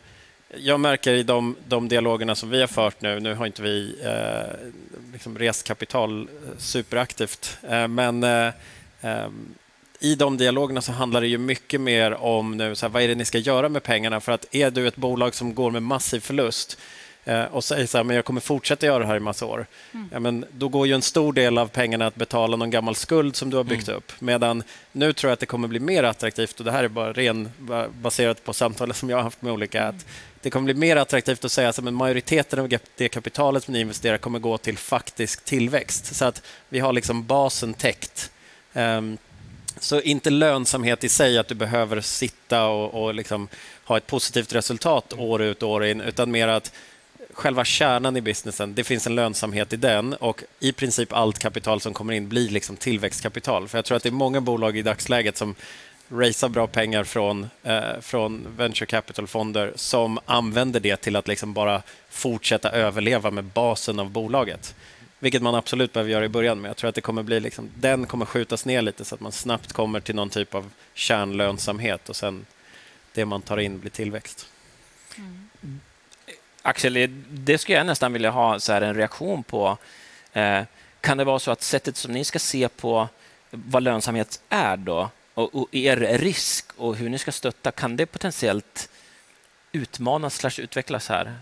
[0.57, 3.97] jag märker i de, de dialogerna som vi har fört nu, nu har inte vi
[4.05, 4.73] eh,
[5.13, 8.47] liksom rest kapital eh, superaktivt, eh, men eh,
[9.01, 9.29] eh,
[10.01, 13.09] i de dialogerna så handlar det ju mycket mer om nu, så här, vad är
[13.09, 14.21] det ni ska göra med pengarna?
[14.21, 16.79] För att är du ett bolag som går med massiv förlust
[17.51, 19.67] och säger så här, men jag kommer fortsätta göra det här i massa år.
[19.93, 20.09] Mm.
[20.13, 23.37] Ja, men då går ju en stor del av pengarna att betala någon gammal skuld
[23.37, 23.99] som du har byggt mm.
[23.99, 24.13] upp.
[24.19, 27.13] Medan nu tror jag att det kommer bli mer attraktivt och det här är bara
[27.13, 27.51] ren
[28.03, 29.83] baserat på samtal som jag har haft med olika.
[29.83, 29.97] Mm.
[29.97, 30.07] Att
[30.41, 34.19] det kommer bli mer attraktivt att säga att majoriteten av det kapitalet som ni investerar
[34.19, 36.15] kommer gå till faktisk tillväxt.
[36.15, 38.31] Så att vi har liksom basen täckt.
[38.73, 39.19] Um,
[39.79, 43.49] så inte lönsamhet i sig, att du behöver sitta och, och liksom
[43.85, 46.73] ha ett positivt resultat år ut och år in, utan mer att
[47.35, 51.81] själva kärnan i businessen, det finns en lönsamhet i den och i princip allt kapital
[51.81, 53.69] som kommer in blir liksom tillväxtkapital.
[53.69, 55.55] För jag tror att det är många bolag i dagsläget som
[56.09, 61.83] racear bra pengar från, eh, från venture capital-fonder som använder det till att liksom bara
[62.11, 64.75] fortsätta överleva med basen av bolaget.
[65.19, 66.61] Vilket man absolut behöver göra i början.
[66.61, 69.21] Men jag tror att det kommer bli liksom, den kommer skjutas ner lite så att
[69.21, 72.47] man snabbt kommer till någon typ av kärnlönsamhet och sen
[73.13, 74.49] det man tar in blir tillväxt.
[75.17, 75.81] Mm.
[76.67, 79.79] Axel, det skulle jag nästan vilja ha så en reaktion på.
[80.33, 80.63] Eh,
[81.01, 83.09] kan det vara så att sättet som ni ska se på
[83.51, 88.07] vad lönsamhet är då och, och er risk och hur ni ska stötta, kan det
[88.07, 88.89] potentiellt
[89.73, 91.35] utmanas slash utvecklas här?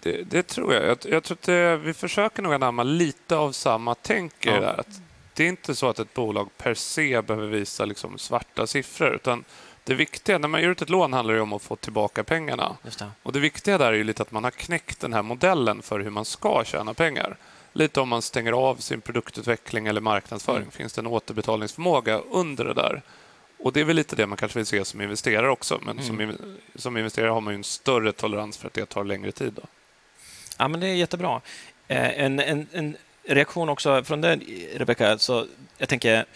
[0.00, 0.84] Det, det, tror jag.
[0.84, 4.60] Jag, jag tror att det, vi försöker nog anamma lite av samma tänk ja.
[4.60, 4.80] där.
[4.80, 5.00] Att
[5.34, 9.14] det är inte så att ett bolag per se behöver visa liksom svarta siffror.
[9.14, 9.44] utan
[9.84, 12.76] det viktiga, när man ger ut ett lån handlar det om att få tillbaka pengarna.
[12.82, 13.10] Det.
[13.22, 16.00] Och det viktiga där är ju lite att man har knäckt den här modellen för
[16.00, 17.36] hur man ska tjäna pengar.
[17.72, 20.62] Lite om man stänger av sin produktutveckling eller marknadsföring.
[20.62, 20.70] Mm.
[20.70, 23.02] Finns det en återbetalningsförmåga under det där?
[23.58, 25.80] Och Det är väl lite det man kanske vill se som investerare också.
[25.82, 26.06] Men mm.
[26.06, 26.36] som,
[26.74, 29.52] som investerare har man ju en större tolerans för att det tar längre tid.
[29.52, 29.62] Då.
[30.58, 31.40] Ja, men det är jättebra.
[31.88, 35.18] Eh, en, en, en reaktion också från dig, Rebecka.
[35.18, 35.46] Så
[35.78, 36.26] jag tänker,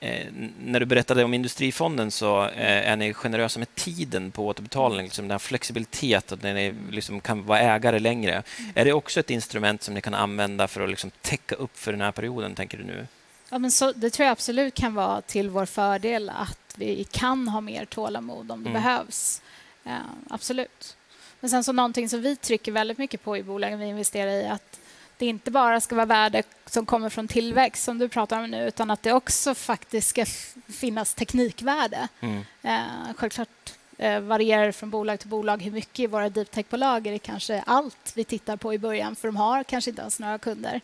[0.00, 0.26] eh,
[0.60, 5.04] när du berättade om Industrifonden så eh, är ni generösa med tiden på återbetalning.
[5.04, 8.32] Liksom den här flexibilitet, att ni liksom kan vara ägare längre.
[8.32, 8.72] Mm.
[8.74, 11.92] Är det också ett instrument som ni kan använda för att liksom täcka upp för
[11.92, 13.06] den här perioden, tänker du nu?
[13.50, 17.48] Ja, men så, det tror jag absolut kan vara till vår fördel att vi kan
[17.48, 18.82] ha mer tålamod om det mm.
[18.82, 19.42] behövs.
[19.82, 19.98] Ja,
[20.30, 20.96] absolut.
[21.40, 24.46] Men sen så någonting som vi trycker väldigt mycket på i bolagen vi investerar i
[24.46, 24.80] att
[25.18, 28.68] det inte bara ska vara värde som kommer från tillväxt som du pratar om nu
[28.68, 30.26] utan att det också faktiskt ska
[30.68, 32.08] finnas teknikvärde.
[32.20, 32.44] Mm.
[32.62, 37.06] Eh, självklart eh, varierar det från bolag till bolag hur mycket i våra deep tech-bolag
[37.06, 40.20] är det kanske allt vi tittar på i början för de har kanske inte ens
[40.20, 40.80] några kunder.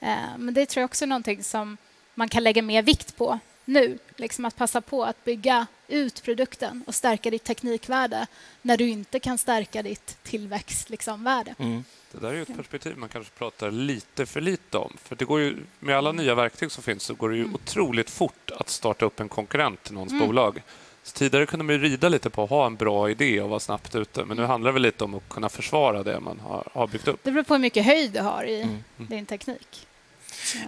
[0.00, 1.76] Eh, men det tror jag också är någonting som
[2.14, 3.98] man kan lägga mer vikt på nu.
[4.16, 8.26] Liksom att passa på att bygga ut produkten och stärka ditt teknikvärde
[8.62, 10.90] när du inte kan stärka ditt tillväxtvärde.
[10.90, 11.26] Liksom,
[11.58, 11.84] mm.
[12.12, 14.96] Det där är ett perspektiv man kanske pratar lite för lite om.
[15.04, 17.54] För det går ju, med alla nya verktyg som finns så går det ju mm.
[17.54, 20.26] otroligt fort att starta upp en konkurrent till någons mm.
[20.26, 20.62] bolag.
[21.02, 23.94] Så tidigare kunde man rida lite på att ha en bra idé och vara snabbt
[23.94, 24.24] ute.
[24.24, 24.50] Men nu mm.
[24.50, 27.20] handlar det lite om att kunna försvara det man har, har byggt upp.
[27.22, 28.82] Det beror på hur mycket höjd du har i mm.
[28.96, 29.86] din teknik.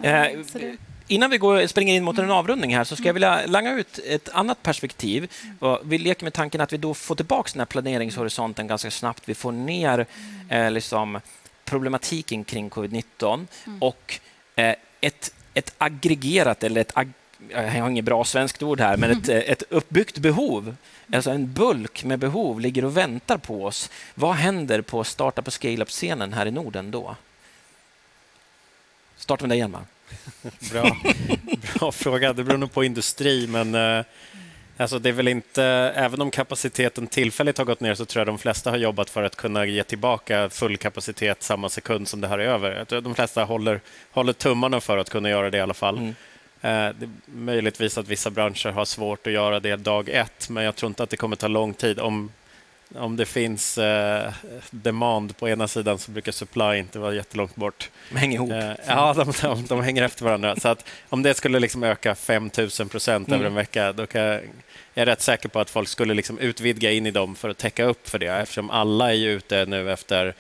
[0.03, 0.41] Ja, eh,
[1.11, 3.99] Innan vi går, springer in mot en avrundning här så ska jag vilja langa ut
[3.99, 5.31] ett annat perspektiv.
[5.83, 9.23] Vi leker med tanken att vi då får tillbaka den här planeringshorisonten ganska snabbt.
[9.27, 10.07] Vi får ner
[10.49, 11.21] eh, liksom,
[11.65, 13.47] problematiken kring covid-19
[13.81, 14.21] och
[14.57, 17.13] eh, ett, ett aggregerat eller ett ag
[17.51, 20.77] jag har inget bra svenskt ord här, men ett, ett uppbyggt behov,
[21.13, 23.91] alltså en bulk med behov, ligger och väntar på oss.
[24.15, 27.17] Vad händer på startup och scale-up-scenen här i Norden då?
[29.17, 29.85] Starta med dig, Hjelmar.
[30.73, 30.97] Bra.
[31.75, 32.33] Bra fråga.
[32.33, 34.05] Det beror nog på industri, men eh,
[34.77, 35.65] alltså det är väl inte...
[35.95, 39.23] Även om kapaciteten tillfälligt har gått ner så tror jag de flesta har jobbat för
[39.23, 42.77] att kunna ge tillbaka full kapacitet samma sekund som det här är över.
[42.79, 45.99] Jag tror de flesta håller, håller tummarna för att kunna göra det i alla fall.
[45.99, 46.15] Mm.
[46.63, 50.65] Eh, det är möjligtvis att vissa branscher har svårt att göra det dag ett, men
[50.65, 52.01] jag tror inte att det kommer ta lång tid.
[52.01, 52.31] Om
[52.95, 54.33] om det finns eh,
[54.71, 57.91] demand på ena sidan så brukar supply inte vara jättelångt bort.
[58.11, 58.51] De hänger ihop.
[58.51, 60.57] Eh, ja, de, de, de, hänger efter varandra.
[60.57, 63.41] Så att om det skulle liksom öka 5 000 procent mm.
[63.41, 64.41] över en vecka, då kan jag,
[64.95, 67.85] är rätt säker på att folk skulle liksom utvidga in i dem för att täcka
[67.85, 70.35] upp för det, eftersom alla är ute nu efter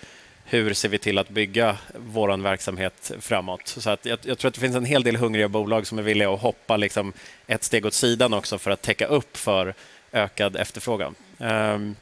[0.45, 3.69] hur ser vi till att bygga vår verksamhet framåt?
[3.69, 6.03] Så att jag, jag, tror att det finns en hel del hungriga bolag som är
[6.03, 7.13] villiga att hoppa liksom
[7.47, 9.75] ett steg åt sidan också för att täcka upp för
[10.13, 11.15] ökad efterfrågan.
[11.39, 11.97] Um,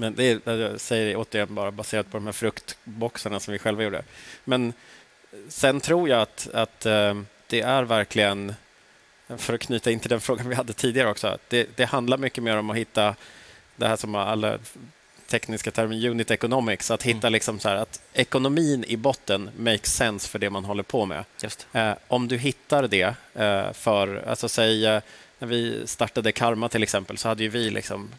[0.00, 3.82] Men det är, jag säger återigen bara baserat på de här fruktboxarna som vi själva
[3.82, 4.02] gjorde.
[4.44, 4.72] Men
[5.48, 8.54] sen tror jag att, att eh, det är verkligen,
[9.36, 12.44] för att knyta in till den frågan vi hade tidigare också, det, det handlar mycket
[12.44, 13.14] mer om att hitta
[13.76, 14.58] det här som alla
[15.26, 17.32] tekniska termen unit economics, att hitta mm.
[17.32, 21.24] liksom så att ekonomin i botten makes sense för det man håller på med.
[21.72, 25.02] Eh, om du hittar det eh, för, alltså säg eh,
[25.38, 28.10] när vi startade Karma till exempel så hade ju vi liksom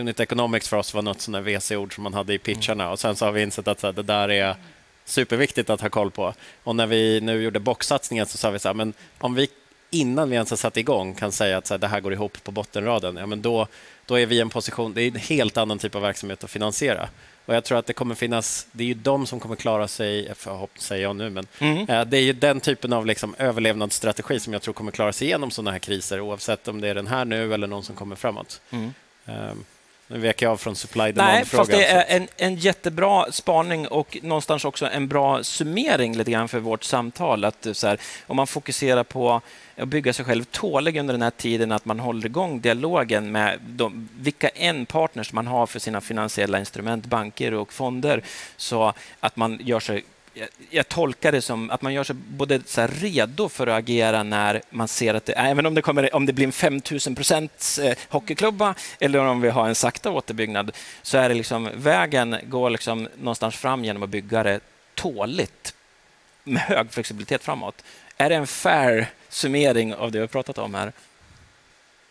[0.00, 3.16] Unit economics för oss var något sånt VC-ord som man hade i pitcharna och sen
[3.16, 4.56] så har vi insett att här, det där är
[5.04, 6.34] superviktigt att ha koll på.
[6.64, 9.48] Och när vi nu gjorde boxsatsningen så sa vi så här, men om vi
[9.90, 12.44] innan vi ens har satt igång kan säga att så här, det här går ihop
[12.44, 13.66] på bottenraden, ja, men då,
[14.06, 16.50] då är vi i en position, det är en helt annan typ av verksamhet att
[16.50, 17.08] finansiera.
[17.46, 20.32] Och jag tror att det kommer finnas, det är ju de som kommer klara sig,
[20.34, 21.88] förhoppningsvis säger jag nu, men mm.
[21.88, 25.26] eh, det är ju den typen av liksom överlevnadsstrategi som jag tror kommer klara sig
[25.26, 28.16] igenom sådana här kriser oavsett om det är den här nu eller någon som kommer
[28.16, 28.60] framåt.
[28.70, 28.92] Mm.
[29.26, 29.64] Um,
[30.06, 34.18] nu vek jag av från supply Nej, fast det är en, en jättebra spaning och
[34.22, 37.44] någonstans också en bra summering lite grann för vårt samtal.
[37.44, 39.40] Att så här, om man fokuserar på
[39.76, 43.58] att bygga sig själv tålig under den här tiden, att man håller igång dialogen med
[43.66, 48.22] de, vilka en partners man har för sina finansiella instrument, banker och fonder,
[48.56, 52.60] så att man gör sig jag, jag, tolkar det som att man gör sig både
[52.66, 56.14] så redo för att agera när man ser att det, äh, även om det, kommer,
[56.14, 60.72] om det blir en 5000 procents eh, hockeyklubba eller om vi har en sakta återbyggnad,
[61.02, 64.60] så är det liksom, vägen går liksom någonstans fram genom att bygga det
[64.94, 65.74] tåligt
[66.44, 67.84] med hög flexibilitet framåt.
[68.16, 70.92] Är det en fair summering av det vi har pratat om här?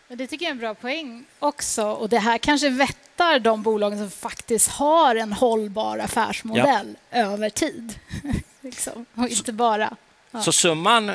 [0.08, 1.84] Det tycker jag är en bra poäng också.
[1.84, 7.18] Och det här kanske vettar de bolagen som faktiskt har en hållbar affärsmodell ja.
[7.18, 7.98] över tid.
[8.60, 9.06] liksom.
[9.14, 9.96] Och inte bara...
[10.30, 10.42] Ja.
[10.42, 11.12] Så summan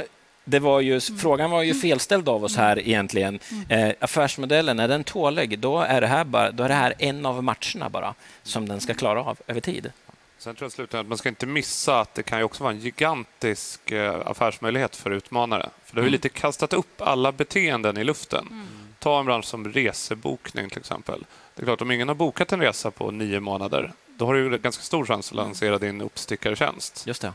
[0.49, 1.19] det var ju, mm.
[1.19, 1.81] Frågan var ju mm.
[1.81, 2.87] felställd av oss här mm.
[2.87, 3.39] egentligen.
[3.51, 3.89] Mm.
[3.89, 7.25] Eh, affärsmodellen, är den tålig, då är, det här bara, då är det här en
[7.25, 9.91] av matcherna bara som den ska klara av över tid.
[10.37, 12.73] Sen tror jag slutligen att man ska inte missa att det kan ju också vara
[12.73, 15.69] en gigantisk eh, affärsmöjlighet för utmanare.
[15.85, 18.47] För det har ju lite kastat upp alla beteenden i luften.
[18.51, 18.67] Mm.
[18.99, 21.25] Ta en bransch som resebokning till exempel.
[21.55, 24.57] Det är klart, om ingen har bokat en resa på nio månader, då har du
[24.57, 27.07] ganska stor chans att lansera din uppstickartjänst.
[27.07, 27.33] Just det.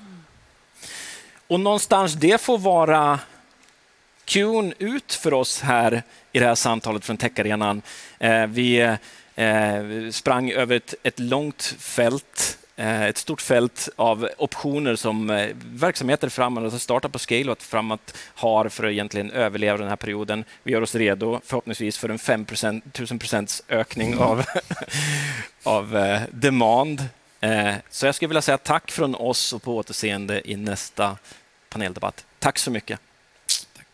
[1.47, 3.21] Och någonstans det får vara
[4.25, 7.83] Qn ut för oss här i det här samtalet från Techarenan.
[8.19, 8.97] Eh, vi
[9.35, 16.29] eh, sprang över ett, ett långt fält ett stort fält av optioner som eh, verksamheter
[16.29, 20.45] framåt, alltså startup på scale och framåt har för att egentligen överleva den här perioden.
[20.63, 24.45] Vi gör oss redo förhoppningsvis för en 5 1000 procents ökning av,
[25.63, 27.09] av eh, demand.
[27.91, 31.17] Så jag skulle vilja säga tack från oss och på återseende i nästa
[31.69, 32.27] paneldebatt.
[32.39, 33.01] Tack så mycket.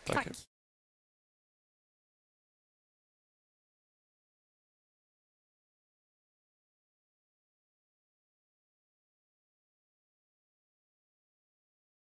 [0.05, 0.15] Tack.
[0.15, 0.27] tack.